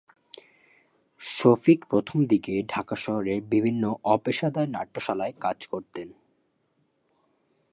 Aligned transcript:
শফিক 1.21 1.79
প্রথমদিকে 1.85 2.53
ঢাকা 2.69 2.95
শহরের 2.95 3.39
বিভিন্ন 3.43 3.83
অপেশাদার 4.05 4.67
নাট্যশালায় 4.69 5.33
কাজ 5.39 5.57
করতেন। 5.67 6.07